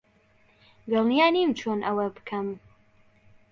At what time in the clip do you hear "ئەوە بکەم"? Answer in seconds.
1.87-2.47